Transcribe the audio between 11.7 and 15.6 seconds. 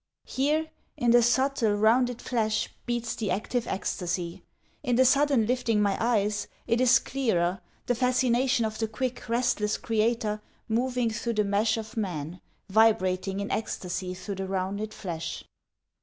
Of men, vibrating in ecstasy through the rounded flesh.